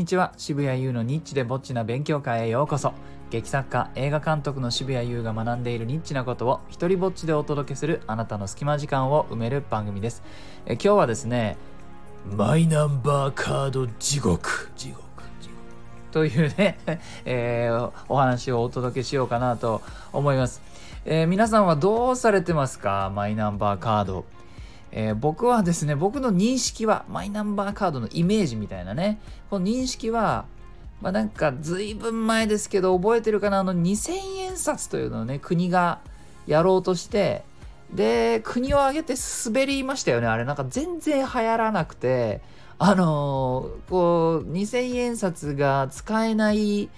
[0.00, 0.32] にちは。
[0.38, 2.94] 渋谷優のニッチでぼっちな勉強会へようこそ。
[3.28, 10.22] 劇作家映画監督の渋谷優が学んでいるニッチなことを一人ぼっちでお届けするあなたの隙間時間を埋める番組です。
[10.64, 11.58] え今日はですね
[12.34, 15.02] マイナンバーカード地獄地獄。
[16.12, 16.78] というね、
[17.26, 19.82] えー、お話をお届けしようかなと
[20.12, 20.60] 思います、
[21.04, 23.12] えー、皆さんはどうされてますか？
[23.14, 24.24] マイナンバーカード
[24.92, 30.46] えー、僕はですね、僕の認識は、マイナンバーカードのイメージみたいなね、この認識は、
[31.00, 36.00] まあなんか随分前ですけど、覚えてるかな、あの2000円札というのをね、国が
[36.46, 37.44] やろうとして、
[37.92, 39.14] で、国を挙げて
[39.44, 40.44] 滑りましたよね、あれ。
[40.44, 42.40] なんか全然流行らなくて、
[42.78, 46.88] あのー、こう、2000円札が使えない、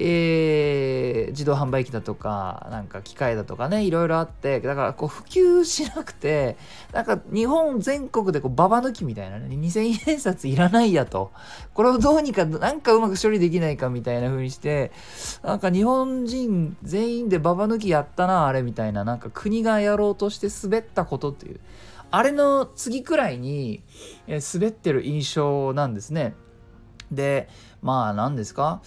[0.00, 6.56] えー、自動販売機だとか、なんか機械だとかね、いろいろあって、だからこう普及しなくて、
[6.92, 11.32] なんか日本全国でこうババ抜きみたいなね、2000円札いらないやと。
[11.74, 14.92] これをどうにか、なんかうまく処理できないかみたいな風にして、
[15.42, 21.60] なんか日本人全員でババ抜きやったな、あれみたいな、なんか国がやろうとして滑ったことっていう。
[22.10, 23.82] あれの次くらいに、
[24.28, 26.34] え滑ってる印象なんですね。
[27.10, 27.48] で、
[27.82, 28.80] まあ何ですか？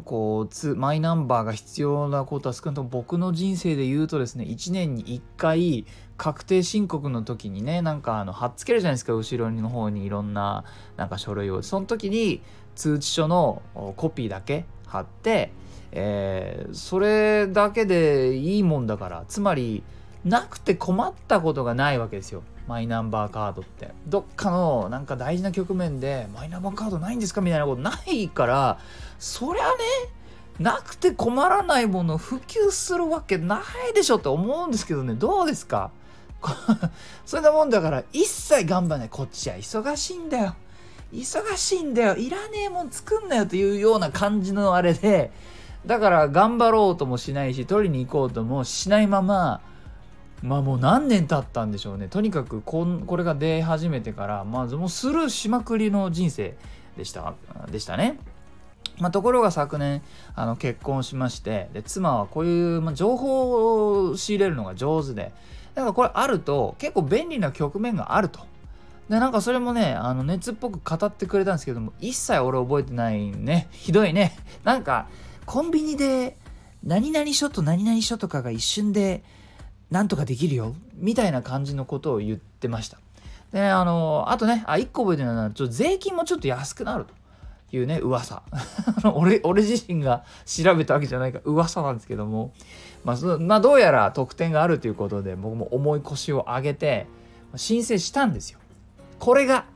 [0.00, 5.84] こうつマイナンバーが必要なことは少なくとも僕の人生で言うとですね1年に1回
[6.16, 10.64] 確定申告の時にねなんかあの貼っつけるじゃないですか後ろの方にいろんな
[10.96, 11.62] なんか書類を。
[11.62, 12.42] その時に
[12.74, 13.60] 通知書の
[13.96, 15.52] コピーだけ貼って、
[15.90, 19.24] えー、それだけでいいもんだから。
[19.28, 19.82] つまり
[20.24, 22.42] なくて困ったことがないわけですよ。
[22.68, 23.90] マイナンバーカードって。
[24.06, 28.78] どっかのなんか大事な局面でマイナンバーカードないんですかみたいなことないから
[29.18, 29.70] そりゃね
[30.58, 35.14] なくて困らないもの普及するわけないでしょって思うんですけどね。
[35.14, 35.90] どうですか？
[37.24, 39.08] そんなもんだから一切頑張んない。
[39.08, 40.54] こっちは忙しいんだよ。
[41.12, 42.16] 忙しいんだよ。
[42.16, 45.30] いらねえもん作んなよというような感じのあれで
[45.86, 49.60] だから頑張ろうともしないし取りに行こうともしないまま
[50.42, 56.56] まあもう何年経ったんでしょうねとにかくこんこれが出始めてからまずもうスルーしまくりの人生
[56.96, 57.34] でした
[57.70, 58.18] でしたね。
[58.98, 60.02] まあ、ところが昨年
[60.34, 65.32] あの結婚しましてで妻はこういう、まあ、情報を仕入れるのが上手で
[65.74, 68.40] だからこれあると結構便利な局面があると。
[69.08, 75.08] でなんかそれもねあの熱っぽく語ってくれたんですけども一切俺覚えてないねひどいねなんか
[75.46, 76.36] コンビニで
[76.84, 79.22] 何々書と何々書とかが一瞬で
[79.92, 82.98] なんとかできるよみたいな感じのことを言ってました。
[83.52, 87.12] で、あの、あとね、あ、1個覚えてるのは、ちょ税金もちょっと安くなると
[87.76, 88.42] いうね、噂。
[89.14, 92.54] 俺、俺自身が調べたわけじゃないから噂なんですけども、
[93.04, 97.06] まあ、そまあ、どうやら特典があるということで、僕も重い腰を上げて、
[97.56, 98.60] 申請したんですよ。
[99.18, 99.66] これが、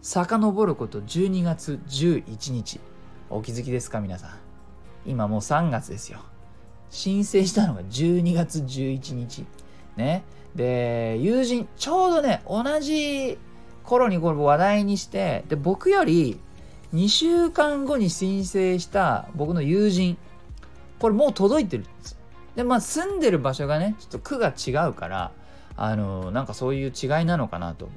[0.00, 2.80] 遡ること12月11日。
[3.28, 4.30] お気づきですか、皆さん。
[5.04, 6.20] 今もう3月ですよ。
[6.92, 9.46] 申請したのが12月11日。
[9.96, 10.22] ね。
[10.54, 13.38] で、友人、ちょうどね、同じ
[13.82, 16.38] 頃にこれ話題にして、で、僕より
[16.94, 20.18] 2週間後に申請した僕の友人、
[20.98, 22.18] これもう届いてるんです。
[22.56, 25.32] で、まあ住んでる場所がね、ちょっと区が違うから、
[25.76, 27.88] あの、なんかそういう違いなのかなと。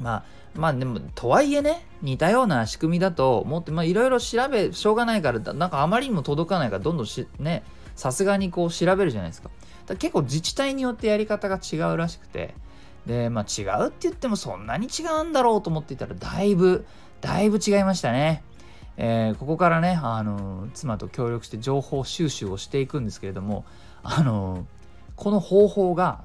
[0.00, 0.24] まあ、
[0.54, 7.62] まあでも、とはいえね、似たような仕組みだと思って、まあいろいろ調べ、しょうがないから、なんかあまりにも届かないから、どんどんし、ね、
[7.96, 9.50] さすがにこう調べるじゃないですか。
[9.86, 12.54] だ結構自治体によってやり方が違うらしくて、
[13.06, 16.86] で、まあ違うって言ってもそんなに違うんだろうと思っていたら、だいぶ、
[17.20, 18.42] だいぶ違いましたね。
[18.96, 23.64] えー、ここからね、あの妻と協力して情報収集をしていくんですけれども、
[24.02, 24.66] あの
[25.16, 26.24] この方法が、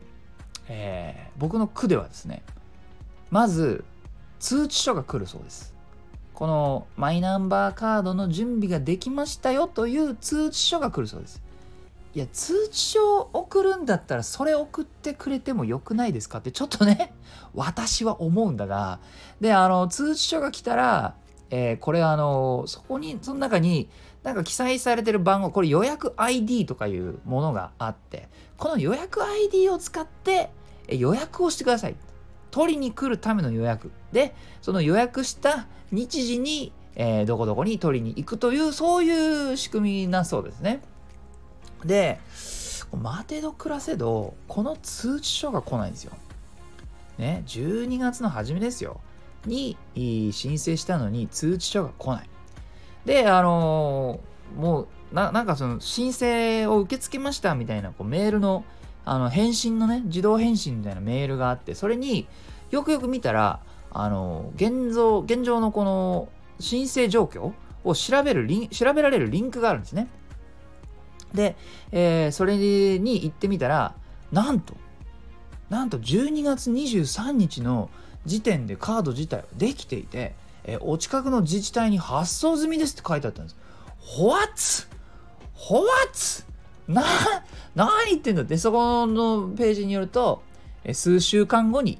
[0.67, 2.43] えー、僕の区ではですね、
[3.31, 3.83] まず
[4.39, 5.73] 通知書が来るそうです。
[6.33, 11.41] このマイナンバーカードの準備ができましたよという通知書が来るそうです。
[12.15, 17.13] いや通知書を送るんだったらそれ送ってくれてもよくないですかってちょっとね
[17.53, 18.99] 私は思うんだが
[19.39, 21.15] であの通知書が来たら、
[21.49, 23.89] えー、これあのそこにその中に
[24.23, 30.49] なんか記載されてる番号これ予約 ID とかいうものがあってこの予約 ID を使って
[30.89, 31.95] 予約をしてください
[32.51, 40.81] 取りに来るための予約でその予約した日時に、えー、どこどこに取りに行くというそういう仕組みなそうですね。
[41.85, 42.19] で、
[42.95, 46.13] 待てど暮らせど、この通知書が来ないんですよ。
[47.17, 49.01] ね、12月の初めですよ。
[49.45, 52.29] に申請したのに通知書が来ない。
[53.05, 58.65] で、あのー、もうな、なんかその申請を受け付けましたみたいなこうメールの
[59.05, 62.27] あの返信のね、自動返信みたいなメールがあって、それに
[62.71, 66.27] よくよく見たら、あの、現像、現状のこの
[66.59, 67.53] 申請状況
[67.85, 70.09] を調べるリン調べられるリンクがあるんですね。
[71.33, 71.55] で、
[71.91, 73.93] えー、それに行ってみたら
[74.31, 74.75] なんと
[75.69, 77.89] なんと12月23日の
[78.25, 80.33] 時点でカード自体はできていて、
[80.63, 83.55] えー、お近くの自治体に発送済みですって書いてあったんです。
[84.19, 84.87] What?
[85.69, 86.45] What?
[86.87, 87.03] な、
[87.75, 90.41] 何言ってんだって、そこのページによると、
[90.83, 91.99] え数週間後に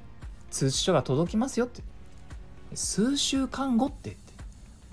[0.50, 1.82] 通知書が届きますよって。
[2.74, 4.18] 数週間後って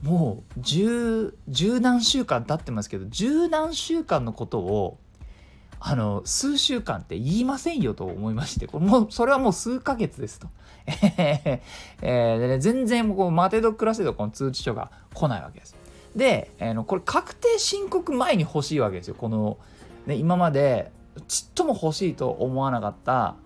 [0.04, 4.98] もう十十何週間経ってますけど十何週間のことを
[5.80, 10.48] あの数週間って言いませんよと思いましてこれもうそれはもう数ヶ月ですと。
[10.86, 11.62] え、
[12.02, 15.74] でね、全然もう待てど暮らせどこの通知書が来ないわけです。
[16.14, 19.58] で、えー、これ確定申告前に欲しいわけですよこの、
[20.06, 20.92] ね、今まで
[21.28, 23.36] ちっとも欲しいと思わなかった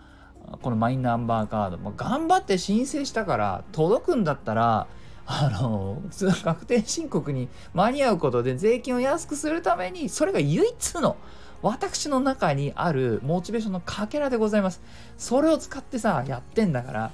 [0.62, 4.86] このマイナンバーカードも頑張って申請したから届くんだったら
[5.30, 11.18] あの普通の確定申告に間に合うことで税金を安くするためにそれが唯一の
[11.60, 14.80] 私の中にあるモチベーションのかけらでございます。
[15.18, 17.10] それを使ってさやってんだから、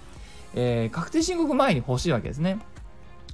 [0.55, 2.61] えー、確定申告前に欲しいわけですね。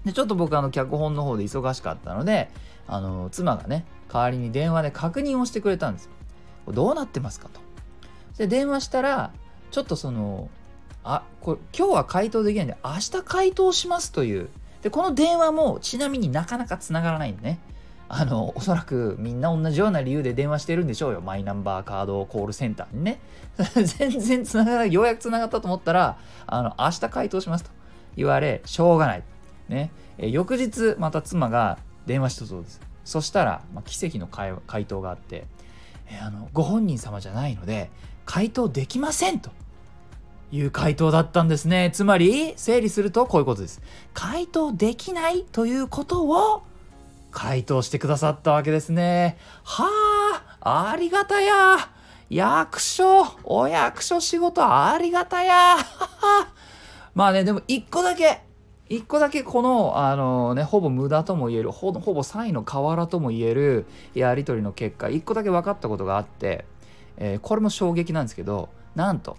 [0.06, 2.49] でちょっと僕あの脚本の方で忙しかったので
[2.88, 6.09] あの妻がね代わりに電話で確認をしてくれたんです。
[6.67, 7.61] よどうなってますかと。
[8.38, 9.33] で電話したら
[9.73, 10.49] ちょっとその
[11.05, 14.49] あこれ今日は回答できないんで明日回答しますという
[14.82, 17.59] でこの電話もちなみになかなかつながらないんでね。
[18.12, 21.21] あのおそらくみんな同じような理由で電話してるんでしょうよ。
[21.21, 23.21] マイナンバーカードコールセンターにね。
[23.85, 24.93] 全然つながらない。
[24.93, 26.17] ようやくつながったと思ったら
[26.47, 27.71] あの明日回答しますと。
[28.17, 29.23] 言われしょうがない。
[29.69, 29.93] ね。
[30.19, 32.81] え翌日また妻が電話したそうです。
[33.05, 35.47] そしたら、まあ、奇跡の回答があって
[36.11, 37.91] えあのご本人様じゃないので
[38.25, 39.50] 回答できませんと。
[40.52, 41.91] いう回答だったんですね。
[41.93, 43.81] つまり、整理するとこういうことです。
[44.14, 46.62] 回答できないということを
[47.31, 49.38] 回答してくださったわけですね。
[49.62, 49.88] は
[50.61, 51.76] あ、ありがたや。
[52.29, 55.76] 役所、お役所仕事ありがたや。
[57.14, 58.43] まあね、でも一個だけ、
[58.88, 66.67] 一個だけこの、あのね、ほぼ無駄とも言える、ほほぼ3位の河原とも言えるやり取りの結果、一個だけ分かったことがあって、
[67.17, 69.37] えー、これも衝撃なんですけど、なんと、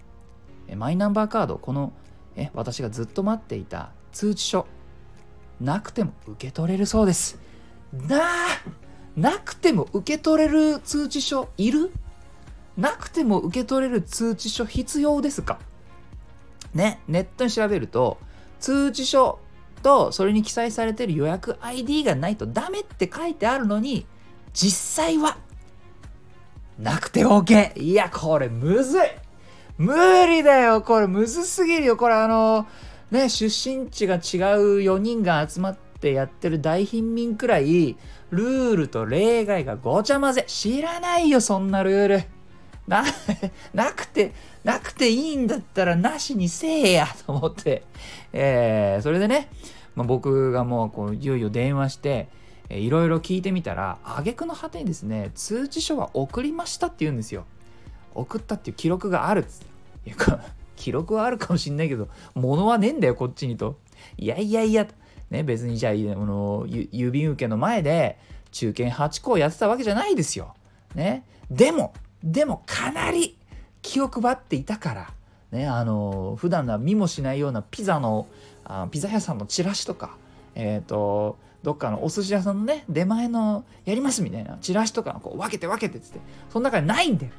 [0.76, 1.94] マイナンバーカードこの
[2.36, 4.66] え私がずっと待っていた通知書
[5.60, 7.38] なくても受け取れるそうです。
[7.94, 8.28] なあ
[9.16, 11.92] なくても受け取れる通知書いる？
[12.78, 15.60] なくても受け取れる通知書必要ですか？
[16.74, 18.18] ねネットに調べると
[18.60, 19.40] 通知書
[19.84, 24.06] とそれに記載されている予約 ID がないとダメって書いてあるのに
[24.54, 25.38] 実際は
[26.80, 29.02] なくて OK いやこれむずい。
[29.78, 29.94] 無
[30.28, 31.08] 理だよこれ。
[31.08, 31.98] むずすぎるよ。
[31.98, 32.68] これあの
[33.10, 34.20] ね出身地が違う
[34.80, 37.98] 4人が集まってやってる大貧民くらい
[38.30, 40.46] ルールと例外がごちゃ混ぜ。
[40.48, 42.24] 知らないよそんなルール。
[42.88, 43.04] な
[43.74, 44.34] なくて
[44.64, 47.84] なくていいんだったらなしにせえや と思って、
[48.34, 49.50] えー、それでね、
[49.96, 52.28] まあ、僕がもうこういよいよ電話して
[52.70, 57.46] いろいろ聞いてみたら挙句の果てにですね通知書は送りましたって言うんですよ。
[58.16, 60.10] 送ったっていう記録があるっつって。
[60.10, 60.16] いや
[60.76, 63.78] 記録はあるかもしんないけど物はねえんだよこっちにと。
[64.18, 64.88] いやいやいや
[65.30, 68.18] ね別にじゃあの郵便受けの前で
[68.52, 70.56] 中堅8個やってたわけじゃないですよ。
[70.96, 71.24] ね。
[71.52, 73.38] でもでもかなり
[73.82, 75.14] 気を配っていたから。
[75.52, 78.28] ねあの普段は見もしないようなピザの
[78.64, 80.16] あピザ屋さんのチラシとか
[80.56, 86.20] えっ、ー、とどっかのお寿司屋さんのね出前のやりますみたいなチラシとかこう分けて分けてっつって。
[86.50, 87.32] その中にないんだよ。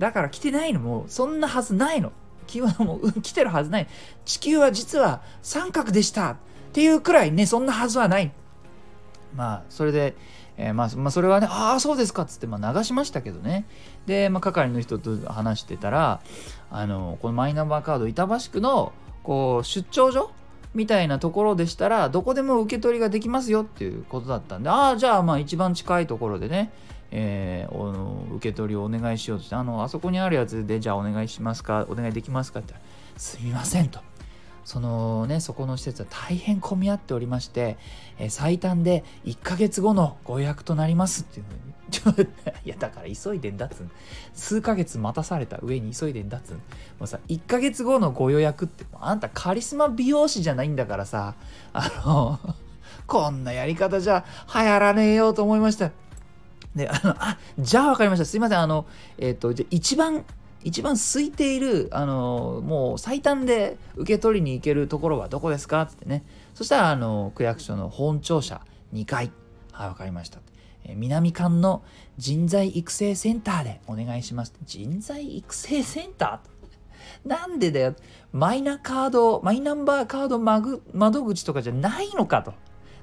[0.00, 2.10] だから来てないのもそんなはずないの。
[2.46, 3.86] 気はもう来てるはずない。
[4.24, 6.36] 地球は実は三角でしたっ
[6.72, 8.32] ていうくらいね、そんなはずはない。
[9.36, 10.16] まあ、それで、
[10.56, 13.66] えー、まあ、まあ、それはね、ああ、そうですかっつって、まあ、流しましたけどね。
[14.06, 16.20] で、まあ、係の人と話してたら、
[16.70, 18.92] あの、このマイナンバーカード、板橋区の、
[19.22, 20.32] こう、出張所
[20.74, 26.72] みたいなところでしたら、どこでも受け取りができますよっていうことだったんで、ああ、じゃあ、まあ、一番近いところでね、
[27.10, 34.00] えー、受け取りをお願いしようとして、あの、あそこにあるやつで、じゃあお願いしますか、お願いできますかって言ったら、すみませんと。
[34.64, 37.76] そのね、そこの施設は大変混み合っておりまして、
[38.18, 42.28] えー、最短で1ヶ月後のご予約となりますっていうふうに、
[42.64, 43.90] いや、だから急いでんだっつん。
[44.32, 46.54] 数ヶ月待たされた上に急いでんだっつん。
[46.54, 46.60] も
[47.00, 51.34] うさ、1ヶ月後のご予約って、あんたカリスマ美容師じゃないんだからさ、
[51.72, 52.38] あの、
[53.06, 54.24] こんなやり方じゃ
[54.54, 55.90] 流行らねえよと思いました。
[56.74, 58.24] で、あの、あ、じゃあ分かりました。
[58.24, 58.58] すいません。
[58.58, 58.86] あの、
[59.18, 60.24] えっ、ー、と、じゃ一番
[60.62, 65.82] 一番空いている、あのもう最短で受け取りに行けるところはどこですか？
[65.82, 66.22] ってね。
[66.54, 68.60] そしたら、あの区役所の本庁舎
[68.92, 69.32] 2階。
[69.72, 70.38] はい、わかりました。
[70.96, 71.82] 南館の
[72.18, 74.52] 人材育成センターでお願いします。
[74.64, 77.28] 人材育成センター？
[77.28, 77.94] なんでだよ。
[78.32, 82.52] マイナカード、マイナンバーカード窓口とかじゃないのかと。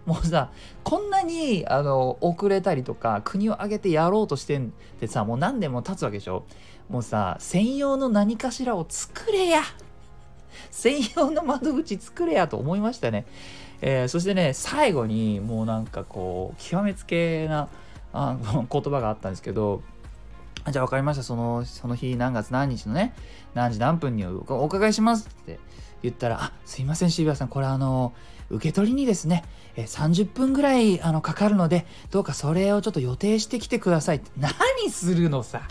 [0.08, 0.52] もうさ
[0.86, 6.46] こんなにあの遅れたりとか国を挙げてやろうとしてんってさもう何年も経つわけでしょ？
[6.90, 9.62] もうさ専用の何かしらを作れや！
[10.72, 13.26] 専用の窓口作れやと思いましたね、
[13.82, 17.68] えー、そしてね最後にもうなんかこう極めつけな
[18.14, 18.38] あ
[18.72, 19.84] 言葉があったんですけど
[20.72, 21.24] じゃあ分かりました。
[21.24, 23.14] そのその日何月何日のね
[23.54, 25.60] 何時何分にお伺いしますって。
[26.04, 27.48] 言ったら「あすいません渋谷さん。
[27.48, 28.14] これあの
[28.50, 29.44] 受け取りにですね
[29.76, 35.62] 30分ぐらいあのかかるのでどうかそれをちょっと予定してきてください」って何するのさ。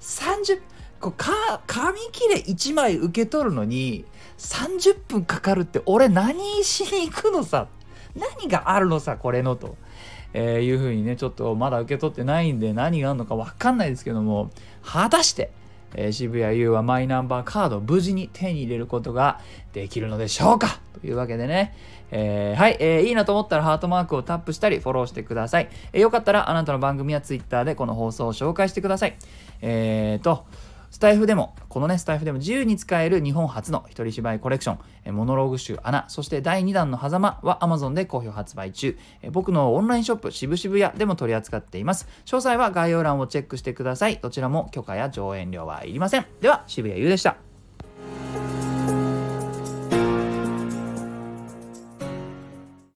[0.00, 0.60] 30
[1.00, 4.04] こうか紙切れ1枚受け取るのに
[4.38, 7.68] 30分かかるって俺何しに行くのさ。
[8.14, 9.76] 何があるのさこれのと。
[10.32, 14.50] えー、いうふうにねちょっとまだ受け取ってないんで何があるのか分かんないですけども
[14.82, 15.50] 果たして
[15.94, 19.40] え、渋谷優はマイナンバーカードを無事に手に入れることが
[19.72, 20.80] できるのでしょうか？
[21.00, 21.74] というわけでね、
[22.10, 25.68] えー、はい、えー、いいなと思ったらハートマークをタップしたりフォローしてください。
[25.92, 29.16] えー、よかったらあなたの番組や Twitter でこの放送を紹介してください。
[29.62, 30.44] えーと、
[30.90, 34.78] スタイフでも、このね、スタイフでも自由に使える日本初の一人芝居コレクショ
[35.08, 38.98] ン、モノローグ集穴、そして第2弾の狭間は Amazon で好評発売中。
[39.30, 42.08] 僕のオンラインショップ、渋々屋でも取り扱っています。
[42.26, 44.18] 詳細は概要欄をチェックしてください。
[44.20, 46.26] どちらも許可や上演料はいりません。
[46.40, 47.49] では、渋谷優でした。